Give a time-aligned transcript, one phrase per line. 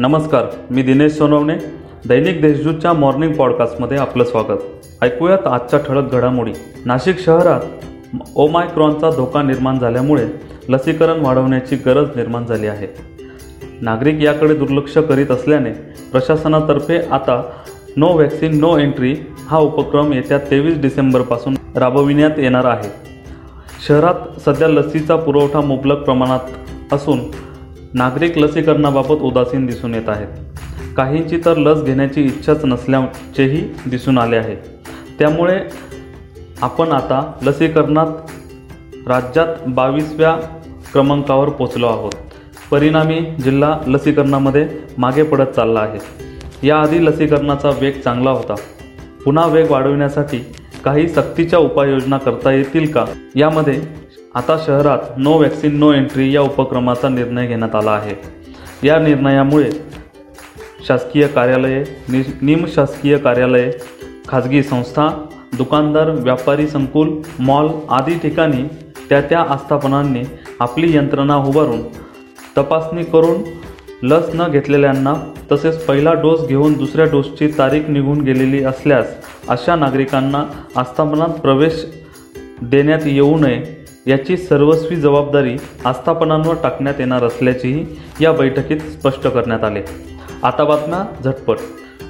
[0.00, 1.56] नमस्कार मी दिनेश सोनवणे.
[2.08, 4.58] दैनिक देशजूतच्या मॉर्निंग पॉडकास्टमध्ये आपलं स्वागत.
[5.02, 6.52] ऐकूयात आजच्या ठळक घडामोडी.
[6.84, 7.60] नाशिक शहरात
[8.34, 10.26] ओमायक्रॉनचा धोका निर्माण झाल्यामुळे
[10.68, 12.86] लसीकरण वाढवण्याची गरज निर्माण झाली आहे.
[13.80, 15.70] नागरिक याकडे दुर्लक्ष करीत असल्याने
[16.12, 17.50] प्रशासनातर्फे आता
[17.96, 19.16] नो व्हॅक्सिन नो एंट्री
[19.48, 22.90] हा उपक्रम येत्या तेवीस डिसेंबरपासून राबविण्यात येणार आहे.
[23.88, 26.40] शहरात सध्या लसीचा पुरवठा मुबलक प्रमाणात
[26.92, 27.18] असून
[27.94, 30.28] नागरिक लसीकरणाबाबत उदासीन दिसून येत आहेत.
[30.96, 34.56] काहींची तर लस घेण्याची इच्छाच नसल्याचेही दिसून आले आहे.
[35.18, 35.60] त्यामुळे
[36.62, 38.06] आपण आता लसीकरणात
[39.08, 40.36] राज्यात बावीसव्या
[40.92, 42.12] क्रमांकावर पोचलो आहोत.
[42.70, 45.98] परिणामी जिल्हा लसीकरणामध्ये मागे पडत चालला आहे.
[46.66, 48.54] याआधी लसीकरणाचा वेग चांगला होता.
[49.24, 50.38] पुन्हा वेग वाढविण्यासाठी
[50.84, 53.04] काही सक्तीच्या उपाययोजना करता येतील का?
[53.34, 53.82] यामध्ये
[54.34, 58.14] आता शहरात नो वॅक्सिन नो एंट्री या उपक्रमाचा निर्णय घेण्यात आला आहे.
[58.86, 59.70] या निर्णयामुळे
[60.88, 63.72] शासकीय कार्यालये नि निमशासकीय कार्यालये
[64.28, 68.62] खाजगी संस्था दुकानदार व्यापारी संकुल मॉल आदी ठिकाणी
[69.08, 70.22] त्या त्या आस्थापनांनी
[70.60, 71.82] आपली यंत्रणा उभारून
[72.56, 73.42] तपासणी करून
[74.02, 75.14] लस न घेतलेल्यांना
[75.52, 79.06] तसेच पहिला डोस घेऊन दुसऱ्या डोसची तारीख निघून गेलेली असल्यास
[79.48, 80.44] अशा नागरिकांना
[80.76, 81.84] आस्थापनात प्रवेश
[82.62, 83.79] देण्यात येऊ नये.
[84.10, 87.86] याची सर्वस्वी जबाबदारी आस्थापनांवर टाकण्यात येणार असल्याचेही
[88.20, 89.82] या बैठकीत स्पष्ट करण्यात आले.
[90.42, 91.56] आता बातम्या झटपट.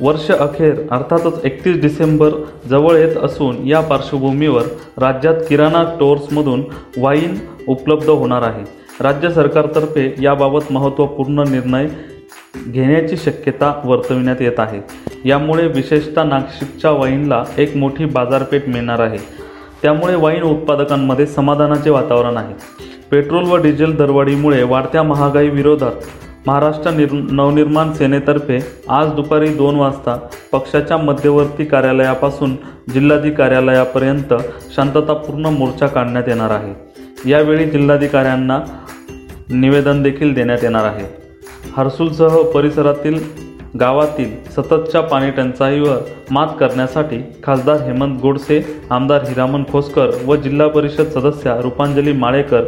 [0.00, 2.30] वर्ष अखेर अर्थातच एकतीस डिसेंबर
[2.68, 4.62] जवळ येत असून या पार्श्वभूमीवर
[4.98, 6.64] राज्यात किराणा स्टोअर्समधून
[6.98, 7.38] वाईन
[7.68, 8.64] उपलब्ध होणार आहे.
[9.00, 11.88] राज्य सरकारतर्फे याबाबत महत्त्वपूर्ण निर्णय
[12.68, 14.80] घेण्याची शक्यता वर्तविण्यात येत आहे.
[15.24, 19.47] यामुळे विशेषतः नाशिकच्या वाईनला एक मोठी बाजारपेठ मिळणार आहे.
[19.82, 22.54] त्यामुळे वाईन उत्पादकांमध्ये समाधानाचे वातावरण आहे.
[23.10, 25.92] पेट्रोल व डिझेल दरवाढीमुळे वाढत्या महागाई विरोधात
[26.46, 30.16] महाराष्ट्र निर नवनिर्माण सेनेतर्फे आज दुपारी दोन वाजता
[30.52, 32.56] पक्षाच्या मध्यवर्ती कार्यालयापासून
[32.94, 34.34] जिल्हाधिकारी कार्यालयापर्यंत
[34.76, 36.74] शांततापूर्ण मोर्चा काढण्यात येणार आहे.
[37.30, 38.60] यावेळी जिल्हाधिकाऱ्यांना
[39.50, 41.04] निवेदन देखील देण्यात येणार आहे.
[41.76, 43.47] हर्सूलसह परिसरातील
[43.80, 45.96] गावातील सततच्या पाणी टंचाईवर
[46.30, 52.64] मात करण्यासाठी खासदार हेमंत गोडसे आमदार हिरामन खोसकर व जिल्हा परिषद सदस्या रूपांजली माळेकर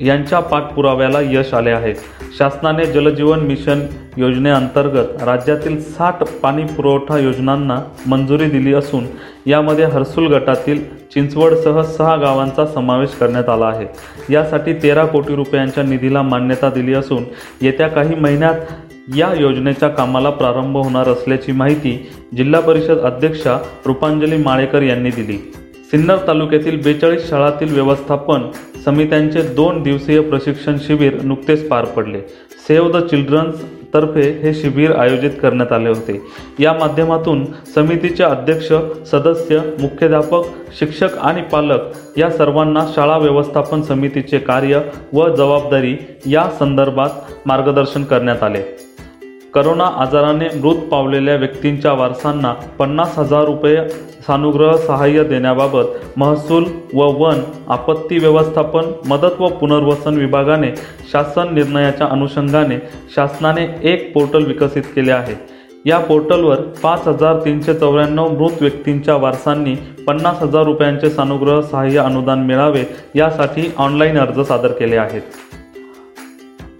[0.00, 1.94] यांच्या पाठपुराव्याला यश आले आहे.
[2.38, 3.80] शासनाने जलजीवन मिशन
[4.16, 9.04] योजनेअंतर्गत राज्यातील साठ पाणी पुरवठा योजनांना मंजुरी दिली असून
[9.46, 10.84] यामध्ये हर्सुल गटातील
[11.14, 13.86] चिंचवडसह सहा गावांचा समावेश करण्यात आला आहे.
[14.30, 17.24] यासाठी तेरा कोटी रुपयांच्या निधीला मान्यता दिली असून
[17.60, 18.54] येत्या काही महिन्यात
[19.16, 25.36] या योजनेच्या कामाला प्रारंभ होणार असल्याची माहिती जिल्हा परिषद अध्यक्षा रूपांजली माळेकर यांनी दिली.
[25.90, 28.42] सिन्नर तालुक्यातील बेचाळीस शाळातील व्यवस्थापन
[28.84, 32.20] समित्यांचे दोन दिवसीय प्रशिक्षण शिबिर नुकतेच पार पडले.
[32.68, 33.62] सेव्ह द चिल्ड्रन्स
[33.94, 36.20] तर्फे हे शिबिर आयोजित करण्यात आले होते.
[36.58, 37.44] या माध्यमातून
[37.74, 38.72] समितीचे अध्यक्ष
[39.10, 40.44] सदस्य मुख्याध्यापक
[40.78, 41.80] शिक्षक आणि पालक
[42.16, 44.80] या सर्वांना शाळा व्यवस्थापन समितीचे कार्य
[45.12, 45.96] व जबाबदारी
[46.26, 47.10] या संदर्भात
[47.46, 48.62] मार्गदर्शन करण्यात आले.
[49.54, 53.88] करोना आजाराने मृत पावलेल्या व्यक्तींच्या वारसांना पन्नास हजार रुपये
[54.26, 56.64] सानुग्रह सहाय्य देण्याबाबत महसूल
[56.94, 60.70] व वन आपत्ती व्यवस्थापन मदत व पुनर्वसन विभागाने
[61.12, 62.78] शासन निर्णयाच्या अनुषंगाने
[63.14, 65.34] शासनाने एक पोर्टल विकसित केले आहे.
[65.86, 69.74] या पोर्टलवर पाच हजार तीनशे चौऱ्याण्णव मृत व्यक्तींच्या वारसांनी
[70.06, 75.22] पन्नास हजार रुपयांचे सानुग्रह सहाय्य अनुदान मिळावे यासाठी ऑनलाईन अर्ज सादर केले आहेत.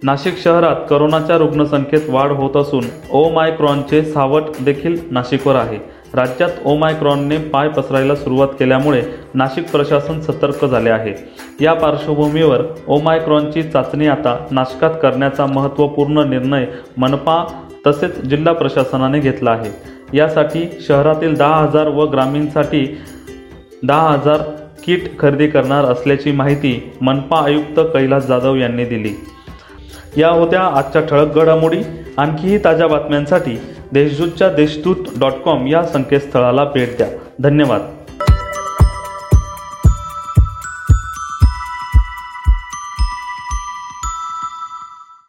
[0.03, 5.79] नाशिक शहरात करोनाच्या रुग्णसंख्येत वाढ होत असून ओमायक्रॉनचे सावट देखील नाशिकवर आहे.
[6.15, 9.03] राज्यात ओमायक्रॉनने पाय पसरायला सुरुवात केल्यामुळे
[9.35, 11.15] नाशिक प्रशासन सतर्क झाले आहे.
[11.61, 16.67] या पार्श्वभूमीवर ओमायक्रॉनची चाचणी आता नाशकात करण्याचा महत्त्वपूर्ण निर्णय
[16.97, 17.45] मनपा
[17.87, 19.71] तसेच जिल्हा प्रशासनाने घेतला आहे.
[20.17, 22.99] यासाठी शहरातील दहा हजार व ग्रामीणसाठी
[23.83, 24.43] दहा हजार
[24.85, 29.13] किट खरेदी करणार असल्याची माहिती मनपा आयुक्त कैलास जाधव यांनी दिली.
[30.17, 31.79] या होत्या आजच्या ठळक घडामोडी.
[32.17, 33.61] आणखीही ताज्या बातम्यांसाठी
[33.93, 37.09] देशदूतच्या देशदूत डॉट कॉम या संकेतस्थळाला भेट द्या.
[37.39, 37.81] धन्यवाद.